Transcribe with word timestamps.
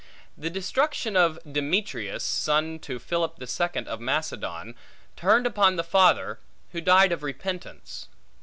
The 0.35 0.49
destruction 0.49 1.15
of 1.15 1.37
Demetrius, 1.43 2.23
son 2.23 2.79
to 2.79 2.97
Philip 2.97 3.35
the 3.37 3.45
Second 3.45 3.87
of 3.87 3.99
Macedon, 3.99 4.73
turned 5.15 5.45
upon 5.45 5.75
the 5.75 5.83
father, 5.83 6.39
who 6.71 6.81
died 6.81 7.11
of 7.11 7.21
repentance. 7.21 8.07